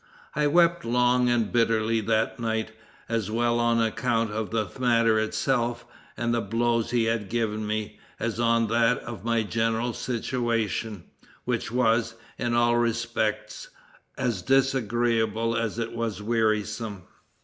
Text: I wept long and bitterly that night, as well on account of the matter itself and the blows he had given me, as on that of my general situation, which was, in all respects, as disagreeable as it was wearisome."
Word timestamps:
I 0.35 0.47
wept 0.47 0.83
long 0.83 1.29
and 1.29 1.51
bitterly 1.51 2.01
that 2.01 2.39
night, 2.39 2.71
as 3.07 3.29
well 3.29 3.59
on 3.59 3.79
account 3.79 4.31
of 4.31 4.49
the 4.49 4.67
matter 4.79 5.19
itself 5.19 5.85
and 6.17 6.33
the 6.33 6.41
blows 6.41 6.89
he 6.89 7.03
had 7.03 7.29
given 7.29 7.67
me, 7.67 7.99
as 8.19 8.39
on 8.39 8.65
that 8.69 8.97
of 9.03 9.23
my 9.23 9.43
general 9.43 9.93
situation, 9.93 11.03
which 11.45 11.71
was, 11.71 12.15
in 12.39 12.55
all 12.55 12.77
respects, 12.77 13.69
as 14.17 14.41
disagreeable 14.41 15.55
as 15.55 15.77
it 15.77 15.93
was 15.95 16.19
wearisome." 16.19 17.03